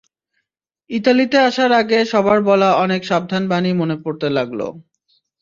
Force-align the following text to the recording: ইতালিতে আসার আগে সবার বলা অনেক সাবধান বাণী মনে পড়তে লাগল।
ইতালিতে 0.89 1.37
আসার 1.49 1.71
আগে 1.81 1.99
সবার 2.11 2.39
বলা 2.49 2.69
অনেক 2.83 3.01
সাবধান 3.05 3.43
বাণী 3.51 3.71
মনে 3.73 3.95
পড়তে 4.03 4.27
লাগল। 4.37 4.59